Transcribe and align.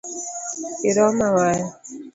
Iroma 0.89 1.27
waya 1.35 1.65